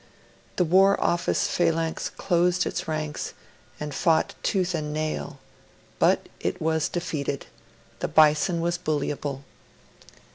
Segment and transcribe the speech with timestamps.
[0.55, 3.35] The War Office phalanx closed its ranks,
[3.79, 5.37] and fought tooth and nail;
[5.99, 7.45] but it was defeated:
[7.99, 9.43] the Bison was bullyable.